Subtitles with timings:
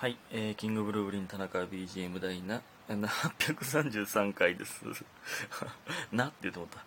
[0.00, 4.82] はい、えー、キングブルーブリン田中 BGM 第な833回です。
[6.10, 6.82] なって言うと思った。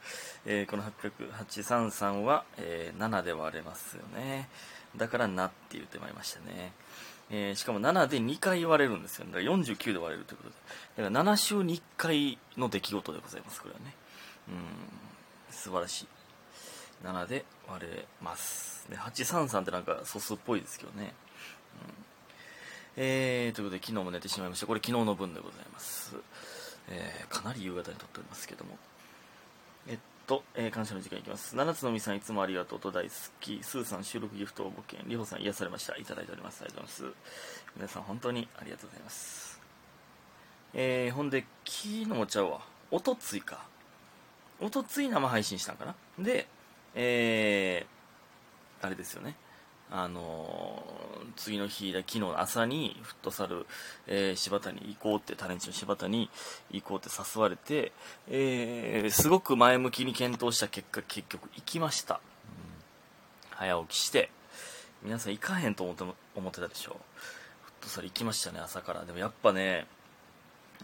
[0.48, 4.50] えー、この833は、えー、7で割れますよね。
[4.96, 6.74] だからなって言ってまいりましたね。
[7.30, 9.32] えー、しかも7で2回割れるんですよ、ね。
[9.34, 10.56] だから49で割れるということで。
[11.04, 13.96] だから7週に1回の出来事でございます、これはね。
[14.48, 16.08] うん、素晴らしい。
[17.04, 18.90] 7で割れます。
[18.90, 21.14] で、833ってなんか素数っぽいですけどね。
[21.88, 22.13] うん
[22.96, 24.68] えー、ということで、昨日も寝てしまいました。
[24.68, 26.16] これ昨日の分でございます。
[26.90, 28.78] えー、かなり夕方に撮っておりますけども。
[29.88, 31.56] えっと、えー、感謝の時間いきます。
[31.56, 33.60] 七つのみさんいつもありがとうと大好き。
[33.64, 35.04] スーさん収録ギフト応募券。
[35.08, 35.96] りほさん癒されました。
[35.98, 36.62] いただいております。
[36.62, 37.18] ありがとうございます。
[37.76, 39.60] 皆さん本当にありがとうございます。
[40.76, 42.62] えー、ほんで、昨日もちゃうわ。
[42.92, 43.66] おとついか。
[44.60, 45.96] おとつい生配信したんかな。
[46.20, 46.48] で、
[46.94, 49.36] えー、あれですよね。
[49.92, 53.66] あのー、次の日だ昨日の朝にフットサル、
[54.08, 56.30] えー、柴田に行こうってタレンチの柴田に
[56.72, 57.92] 行こうって誘われて、
[58.28, 62.22] えー、すごく前向きに検討した結果結局行きました、うん、
[63.52, 64.32] 早起きして
[65.04, 66.04] 皆さん行かへんと思って
[66.36, 66.98] 思ってたでしょ
[67.66, 69.04] フットサル行きましたね朝から。
[69.04, 69.86] でもやっぱね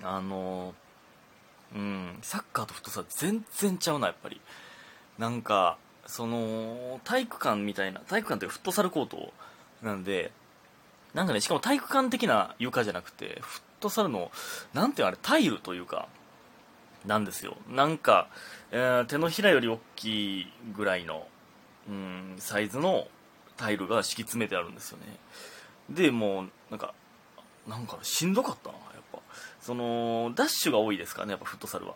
[0.03, 0.75] あの
[1.73, 4.41] うんサッカーとフットサル全然ちゃうなやっぱり。
[5.17, 5.77] なんか
[6.09, 9.31] その体育館みたいな体育館というかフットサルコート
[9.83, 10.31] なんで
[11.13, 14.31] なんかねしかも体育館的な床じゃなくてフットサルの
[14.73, 16.07] なんていうのあれタイルというか
[17.05, 17.55] なんですよ。
[17.69, 18.27] なんか、
[18.71, 21.27] えー、手のひらより大きいぐらいの、
[21.87, 23.07] うん、サイズの
[23.55, 25.05] タイルが敷き詰めてあるんですよね。
[25.91, 26.93] でもうなんか
[27.67, 29.19] なんかしんどかったなやっぱ。
[29.61, 31.93] そのダッシュが多いですからねやっぱフットサルは。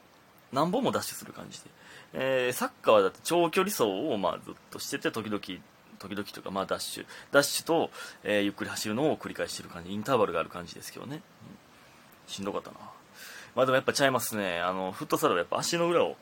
[0.52, 1.72] 何本もダッシュする感じで。
[2.14, 5.40] えー、サッカーはだって長距離走をまあずっとしてて時々
[6.00, 7.90] 時々とかまあダッシュダッシュと、
[8.24, 11.22] えー、ゆっくり走るのを繰り返してる感じインターバルがある感じですけどね、うん、
[12.28, 12.78] しんどかったな。
[13.56, 14.62] まあでもやっぱちゃいますね。
[14.62, 16.16] あのフットサルはやっぱ足の裏を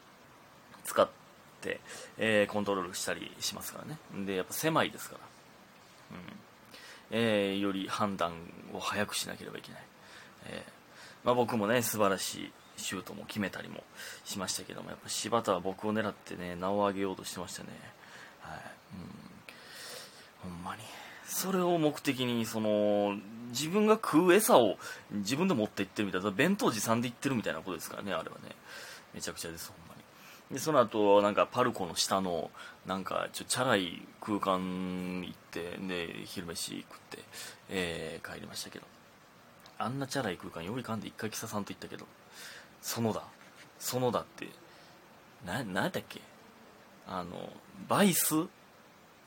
[0.84, 1.08] 使っ
[1.62, 1.80] て、
[2.18, 4.26] えー、コントロールしたりしますからね。
[4.26, 6.42] でやっぱ狭いですから、うん。
[7.14, 8.34] えー、より判断
[8.74, 9.82] を早くしなければいけない、
[10.46, 12.52] えーまあ、僕もね素晴らしい
[12.82, 13.84] シュートも決めたりも
[14.26, 17.70] しましたけどもやっぱ柴田は僕を狙ってね名を上げようとしてましたね。
[18.42, 18.60] はい。
[20.46, 20.52] うん。
[20.52, 20.82] ほんまに。
[21.26, 23.18] それを目的にその
[23.50, 24.78] 自分が食う餌を
[25.12, 28.56] 自分で持って行ってるみたいな弁当持参で行ってるみたいなことですからねあれはね。
[29.14, 30.02] めちゃくちゃですほんまに。
[30.56, 32.52] でその後なんかパルコの下の
[32.86, 37.20] なんかちょチャラい空間行ってで昼飯食って、
[37.70, 38.86] えー、帰りましたけど。
[39.78, 42.06] あんなチャラい空間よりかんで一回キサさんと行ったけど。
[42.82, 43.24] 園田
[43.80, 44.48] 園田って。
[45.46, 46.22] な何やったっけ？
[47.08, 47.50] あの
[47.88, 48.36] バイス？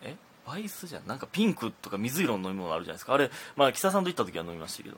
[0.03, 0.17] え？
[0.47, 1.07] バイスじゃん。
[1.07, 3.15] なんかピンクとか水色の飲み物あるじゃないですか。
[3.15, 4.97] あれまあ木佐さんと行った時は飲みましたけど、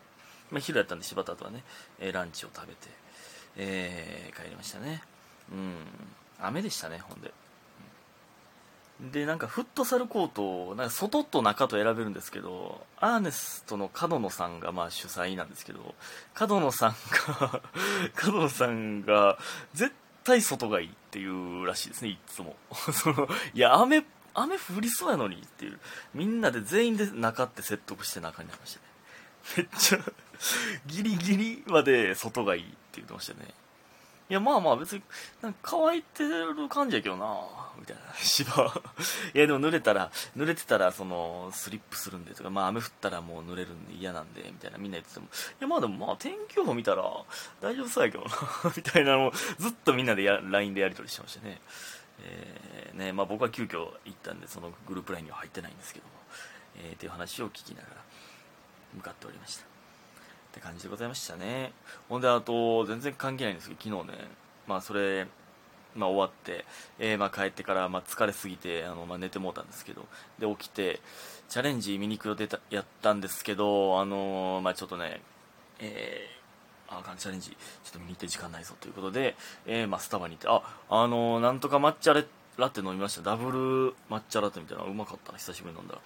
[0.50, 1.62] まあ、昼やったんで柴田とはね、
[1.98, 2.88] えー、ランチを食べて、
[3.56, 5.02] えー、帰りましたね。
[5.50, 5.74] うん。
[6.40, 7.32] 雨でしたねほんで。
[9.00, 15.94] でなんかフットサルコートをなんか外と中と選べるんですけどアーネストの角野さんがまあ主催なんですけど
[16.32, 16.94] 角野さん
[17.40, 17.62] が
[18.16, 19.38] 角野さんが
[19.74, 19.92] 絶
[20.24, 22.56] 対外がいいっていうらしいですねいつも。
[22.92, 25.78] そのいや雨雨降りそうやのにっていう。
[26.14, 28.86] みんなで全員で中って説得して中になりましたね。
[29.56, 29.98] めっちゃ
[30.86, 33.54] ギリギリまで外がいいって言ってましたね。
[34.28, 35.02] いや、まあまあ別に、
[35.40, 37.38] なんか乾いてる感じやけどな
[37.78, 38.02] みたいな。
[38.18, 38.52] 芝。
[39.34, 45.28] いや、でも濡れたら、濡れてたら、その、スリップするんでとか、まあ雨降ったらもう濡れるんで嫌なんで、みたいなみんな言ってても、い
[45.60, 47.04] や、まあでもまあ天気予報見たら、
[47.60, 48.30] 大丈夫そうやけどな
[48.76, 51.60] みたいなのを、ずっとみんなでや LINE でやり取りしてましたね。
[52.18, 56.12] えー、ね、まあ僕は急遽行ったんで、そのグループ LINE には入ってないんですけども、
[56.78, 57.96] えー、っていう話を聞きながら、
[58.94, 59.75] 向かっておりました。
[60.56, 61.72] って感じでございましたね。
[62.08, 64.28] ほんであと全然関係ないんですけど昨日ね。
[64.66, 65.26] まあそれ
[65.94, 66.64] まあ終わって、
[66.98, 70.06] えー、まあ帰ってからまあ疲れすぎてあのまあ寝てもうたんですけど。
[70.38, 71.00] で起きて
[71.50, 75.20] チャレンジ見に行く予定やったんですけどあのー、まあちょっとね
[75.78, 77.56] えー、あかんチャレンジちょ
[77.90, 79.36] っと見に行って時間ないぞということで、
[79.66, 83.22] え、まあスタバに行ってああの、なんとか抹茶ラテ飲みました。
[83.22, 85.32] ダブル抹茶ラテみたいなうまかった。
[85.32, 86.00] な久しぶりに飲んだら。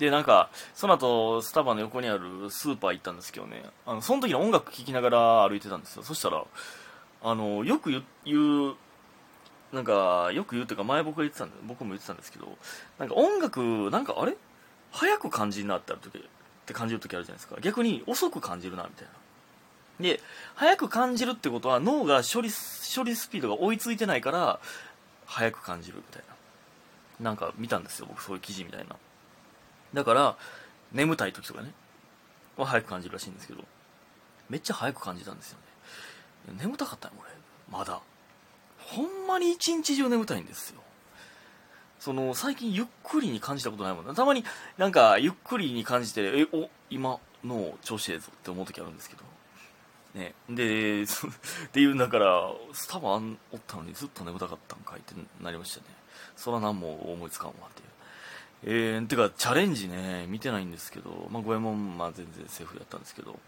[0.00, 6.02] で、なんか、その後、スタバの横にあるスーパー行ったんですけどね、あの、その時に音楽聴きながら歩いてたんですよ。
[6.02, 6.42] そしたら、
[7.22, 8.00] あの、よく言
[8.70, 8.76] う、
[9.74, 12.56] なんか、よく言うというか、前僕が言ってたんで、僕も言ってたんですけど、
[12.98, 14.36] なんか音楽、なんかあれ？
[14.90, 16.22] 早く感じるなってある時、っ
[16.64, 17.60] て感じる時あるじゃないですか。
[17.60, 19.12] 逆に遅く感じるな、みたいな。
[20.00, 20.22] で、
[20.54, 22.48] 早く感じるってことは、脳が処理、
[22.96, 24.60] 処理スピードが追いついてないから、
[25.26, 26.34] 早く感じるみたいな。
[27.30, 28.96] なんか見たんですよ、僕そういう記事みたいな。
[29.94, 30.36] だから
[30.92, 31.72] 眠たい時とかね
[32.56, 33.64] は早く感じるらしいんですけど、
[34.48, 35.58] めっちゃ早く感じたんですよ
[36.48, 36.54] ね。
[36.60, 37.30] 眠たかったよ、俺。
[37.70, 38.00] まだ。
[38.78, 40.80] ほんまに一日中眠たいんですよ。
[41.98, 44.14] その、最近ゆっくりに感じたことないもんな。
[44.14, 44.44] たまに
[44.78, 49.22] なんか、ゆっくりに感じて、え、お、今の調子ええぞって思う時あるんですけど。
[50.14, 50.34] ね。
[50.48, 51.06] で、っ
[51.72, 53.22] ていうんだから、スタバおっ
[53.66, 55.84] たのにずっと眠たかったんかいってなりましたね。
[56.36, 57.89] そら何も思いつかんわっていう。
[58.64, 63.38] えー、てか、チャレンジね、見てないんですけど、まあ、五右衛門、まあ、全然セーフやったんですけど、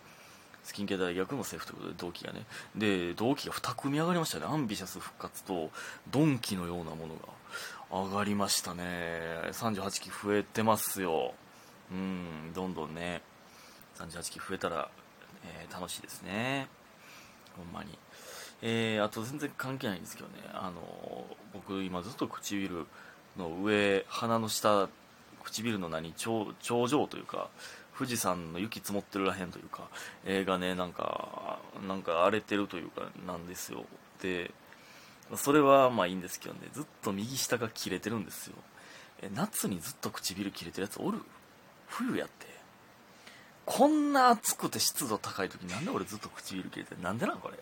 [0.64, 2.46] スキンケア大学もセーフということで、同期がね。
[2.76, 4.46] で、同期が2組上がりましたね。
[4.46, 5.70] アンビシャス復活と、
[6.10, 7.28] ドンキのようなものが
[7.90, 8.82] 上がりましたね。
[9.52, 11.34] 38期増えてますよ。
[11.90, 13.22] うん、どんどんね、
[13.98, 14.88] 38期増えたら、
[15.44, 16.68] えー、楽しいですね。
[17.56, 17.98] ほんまに。
[18.62, 22.86] えー、あと全然関係ないんですけどね、あの、僕今ずっと唇
[23.36, 24.88] の上、鼻の下、
[25.44, 27.48] 唇の何頂頂上というか
[27.96, 29.88] 富士山の雪積もってるらへんというか、
[30.24, 33.84] えー、がねなんかなんか荒れてるというかなんですよ。
[34.22, 34.50] で
[35.36, 38.54] それはまあいいんですけどねずっと右下が切れてるんですよ。
[39.22, 41.18] え夏にずっと唇切れてるやつおる？
[41.86, 42.46] 冬やって。
[43.64, 47.58] こんな暑くて湿度高い時なんで俺ずっと唇切れてるなんでなんこれ？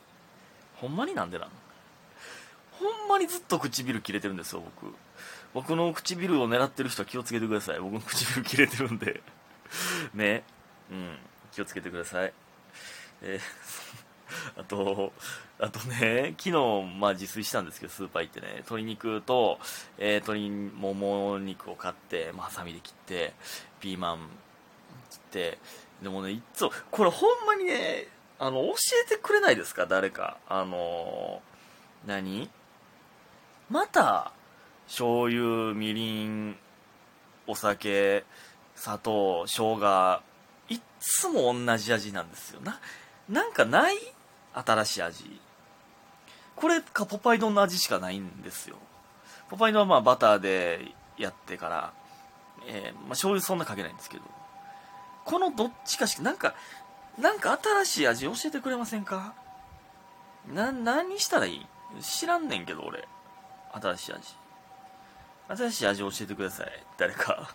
[0.76, 1.49] ほんまになんでなん
[2.81, 4.94] ほんまにずっと唇切れてるんですよ僕
[5.53, 7.81] 僕の唇を狙ってる人は気をつけてください。
[7.81, 9.21] 僕の唇切れてるんで
[10.15, 10.44] ね。
[10.91, 11.19] うん。
[11.53, 12.32] 気をつけてください。
[13.23, 15.12] えー、 あと、
[15.59, 16.53] あとね、昨日、
[16.99, 19.59] まあ自炊したんですけど、スーパー行ってね、鶏肉と、
[19.99, 23.35] えー、鶏もも肉を買って、まあ、ハサミで切って、
[23.81, 24.29] ピーマン
[25.11, 25.59] 切って、
[26.00, 28.06] でもね、いつも、これほんまにね、
[28.38, 28.75] あの、教
[29.05, 29.87] えてくれないですか？
[29.87, 30.38] 誰か。
[30.49, 31.43] あの
[32.06, 32.49] 何？
[33.70, 34.32] また、
[34.88, 36.56] 醤油、みりん、
[37.46, 38.25] お酒、
[38.75, 40.20] 砂糖、生姜、
[40.69, 42.61] いっつも同じ味なんですよ。
[42.62, 42.81] な、
[43.28, 43.96] なんかない？
[44.52, 45.40] 新しい味。
[46.56, 48.76] これかポパイ丼の味しかないんですよ。
[49.49, 51.93] ポパイ丼はまあバターでやってから、
[52.66, 54.25] えー、まあ醤油そんなかけないんですけど、
[55.25, 56.55] このどっちかしか、なんか、
[57.20, 59.32] なんか新しい味教えてくれませんか？
[60.52, 61.66] な、何したらいい？
[62.02, 63.06] 知らんねんけど俺。
[63.72, 64.22] 新しい味。
[65.56, 66.70] 新しい味を教えてください。
[66.96, 67.50] 誰か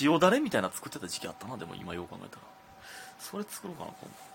[0.00, 2.42] 塩だれみたいな作ってた時期あったな、でも今よう考えたら。
[3.18, 4.32] それ作ろうかな、今度。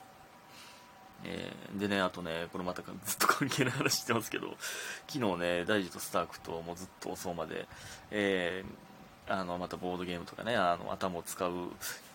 [1.25, 4.55] えー、でね、あとね、これまたずっと関係ない話してますけど、
[5.07, 7.67] 昨日ね、大樹とスタークともうずっと遅うまで、
[8.11, 11.51] えー、あの、またボードゲームとかね、あの、頭を使う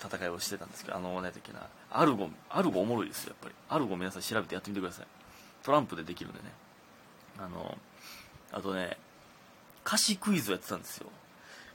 [0.02, 3.54] 戦いをしてたんですけど、あの、何だっけな、アルゴ、アルゴおもろいですよ、やっぱり。
[3.68, 5.06] アルゴ皆さん調べてやってみてください。
[5.62, 6.52] トランプでできるんでね。
[7.38, 7.76] あの、
[8.52, 8.96] あとね、
[9.84, 11.08] 歌詞クイズをやってたんですよ。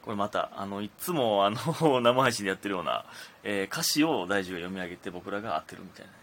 [0.01, 3.05] これまた、あの、いつも、あの、 生配信でやってるような、
[3.43, 6.17] えー、歌詞を大樹が読み上げて僕らが当てるみたいなね。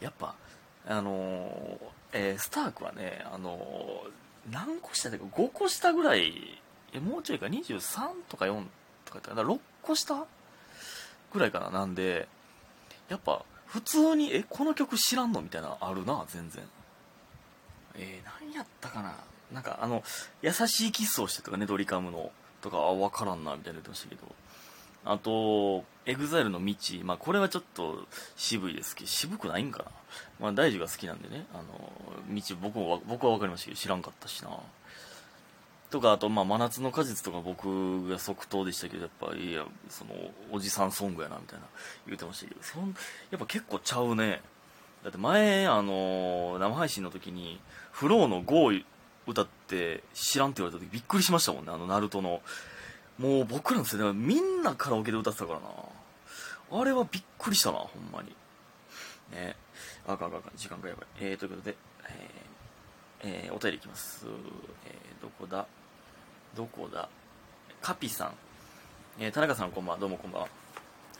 [0.00, 0.34] やっぱ、
[0.86, 1.80] あの、
[2.12, 4.04] えー、スタークはね、あの、
[4.50, 6.60] 何個下だか5個下ぐらい、
[6.92, 8.64] え、もうちょいか、23とか4
[9.04, 10.26] とかだから6個下
[11.32, 11.70] ぐらいかな？
[11.70, 12.28] なんで、
[13.08, 15.40] やっぱ、普通に、え、この曲知らんの？
[15.40, 16.62] みたいなあるな、全然。
[17.96, 19.14] えー、何やったかな？
[19.52, 20.02] なんかあの、
[20.42, 24.22] 優しいキスをしてとかね、ドリカムの、とか、あ、わからんな、みたいな言ってましたけど。
[25.04, 26.74] あと、 EXILE の道。
[27.04, 28.06] まあ、これはちょっと
[28.36, 29.90] 渋いですけど、渋くないんかな？
[30.40, 31.64] まあ、大樹が好きなんでね、あの、
[32.34, 34.50] 道、僕も、僕はわかりましたけど、知らんかったしな。
[35.90, 40.14] とか、あと、まあ、真夏の果実とか僕が即答でしたけど、やっぱ、いや、その、
[40.50, 41.66] おじさんソングやな、みたいな
[42.06, 42.96] 言うてましたけど、そん、
[43.30, 44.40] やっぱ結構ちゃうね。
[45.04, 47.60] だって前、あの、生配信の時に、
[47.92, 48.72] フローの GO
[49.26, 52.40] 歌って知らんって言われた時びっくりしましたもんね、あの、ナルトの。
[53.18, 56.80] もう僕らの世代はみんなカラオケで歌ってたからな。
[56.80, 58.34] あれはびっくりしたな、ほんまに。
[59.32, 59.56] ね。
[60.06, 61.06] あかんあかんあかん、時間がやばい。
[61.20, 61.76] えー、ということで、
[63.22, 64.26] えー、えー、お便りいきます。
[64.86, 65.66] えー、どこだ？
[66.56, 67.08] どこだ？
[67.80, 68.32] カピさん。
[69.18, 70.48] えー、田中さんこんばんは、どうもこんばんは。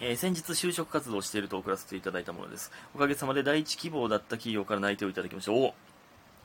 [0.01, 2.73] えー、先日就職活動をしていると送らせていただいたものです。
[2.95, 5.53] おかげさまで第一希望だった企業から内定をいただきました。
[5.53, 5.75] お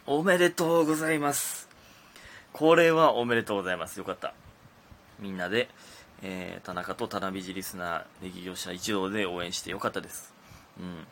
[0.06, 1.70] おめでとうございます。
[2.54, 3.98] これはおめでとうございます。
[3.98, 4.34] よかった。
[5.20, 5.70] みんなで、
[6.22, 10.34] えー、田中と田辺ジリスナー、ネギ業者一同で応援してよかったです。
[10.80, 11.06] うん。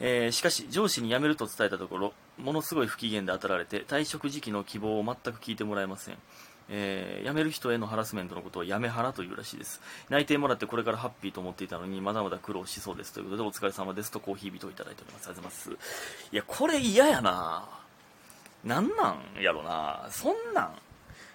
[0.00, 6.18] えー、しかし、上司に辞めると伝えたところ、ものすごい不機嫌で当たられて、退職時期の希望を全く聞いてもらえません。
[6.68, 9.80] えー、辞める人へのハラスメントのことを辞めハラというらしいです。
[10.08, 13.12] 内定もらってこれからハッピーと思っていたのに、まだまだ苦労しそうです。
[13.12, 15.28] ということで、お疲れ様ですとコーヒー人をいただいております。
[15.28, 16.26] ありがとうございます。
[16.32, 17.64] いや、これ嫌やな
[18.64, 20.70] なんなんやろなそんなんだか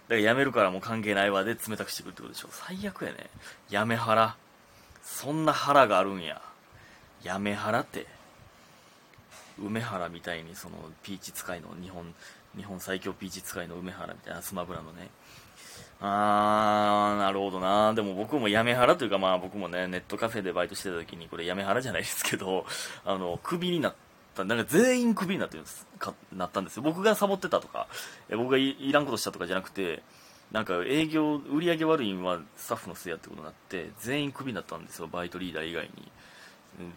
[0.09, 3.29] ら辞めるからもう関係ないわで冷たくしてくるってことでしょ最悪やね。
[3.69, 4.35] やめはら。
[5.01, 6.41] そんな腹があるんや
[7.23, 8.05] やめ腹って
[9.59, 12.13] 梅原みたいにそのピーチ使いの日本
[12.58, 15.10] 日本最強ピーチ使いの梅原みたいなスマブラのね。
[16.03, 17.93] あーなるほどな。
[17.93, 22.65] でも僕もやめ腹というかまあ僕もねネットカフェでバイトしてた時にこれやめ腹じゃないですけど
[23.05, 23.96] あのクビになっ
[24.36, 25.86] たなんか全員クビになってるんです。
[26.00, 26.84] かなったんですよ。
[26.84, 27.88] 僕がサボってたとか
[28.29, 30.01] え僕がいらんことしたとかじゃなくて
[30.51, 36.12] なんか営業売り上げ悪いんはスタッフのせいやってことになって全員クビになったんですよバイトリーダー以外に。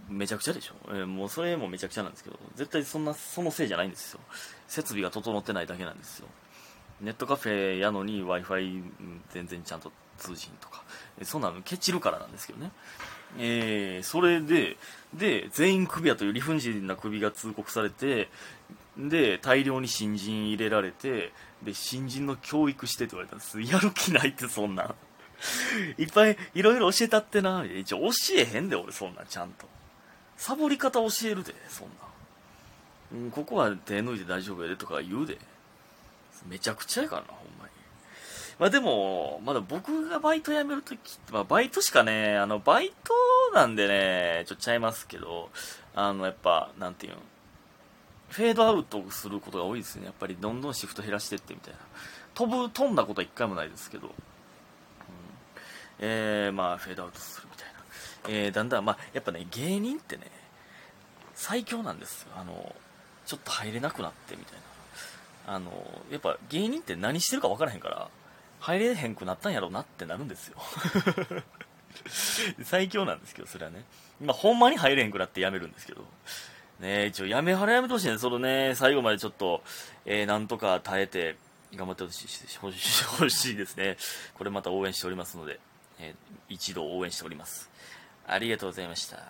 [0.08, 4.20] めちゃくちゃでしょ、えーもうそれもめちゃくちゃなんですけど絶対そんなそのせいじゃないんですよ。
[4.68, 6.28] 設備が整ってないだけなんですよ。
[7.00, 8.82] ネットカフェやのに w i f i
[9.30, 10.82] 全然ちゃんと通じんとか。
[11.18, 12.70] えそんなのケチるからなんですけどね。
[13.38, 14.76] えーそれで
[15.12, 18.28] で全員クビやという理不尽なクビが通告されて
[18.96, 23.60] で大量に新人入れられてで新人の教育してって言われたんです。
[23.60, 24.84] やる気ないってそんな。
[24.84, 24.94] ん
[25.98, 27.64] いっぱいいろいろ教えたってな。
[27.64, 29.66] 一応教えへんで俺そんなちゃんと。
[30.36, 35.38] サボり方教えるでそんな、うん、ここは手抜いて大丈夫やでとか言うで。
[36.48, 37.70] めちゃくちゃやからなほんまに。
[38.58, 43.14] まあでもまだ僕がバイト辞めるときって、まあ、バイトしかねあのバイト
[43.54, 45.50] なんでねちょっとちゃいますけど
[45.94, 47.16] あのやっぱなんていうん。
[48.28, 50.06] フェードアウトすることが多いですね。
[50.06, 51.78] やっぱりどんどんシフト減らしてってみたいな。
[52.34, 54.10] 飛ぶ飛んだことは一回もないですけど。
[56.06, 57.66] えー、まあフェードアウトするみたい
[58.34, 60.24] な、えー、だんだんまあやっぱね芸人ってね
[61.34, 62.28] 最強なんですよ。
[62.36, 62.74] あの
[63.26, 64.54] ちょっと入れなくなってみたい
[65.46, 65.54] な。
[65.54, 65.72] あの
[66.10, 68.08] やっぱ芸人って何してるか分からへんから
[68.60, 70.56] 入れへんくなったんやろうなってなるんですよ。
[72.64, 73.84] 最強なんですけどそれはね。
[74.20, 76.04] 今ほんまに入れへんくなってやめるんですけど。
[76.80, 78.18] ね一応やめはらやめてほしいね。
[78.18, 79.62] そのね最後までちょっと、
[80.04, 81.36] えー、なんとか耐えて
[81.74, 82.70] 頑張ってほしいし ほ
[83.28, 83.96] しいですね。
[84.34, 85.60] これまた応援しておりますので。
[85.98, 87.70] えー一度応援しております。
[88.26, 89.18] ありがとうございました。